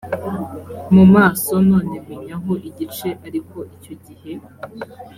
[0.93, 4.33] mu maso none menyaho igice ariko icyo gihe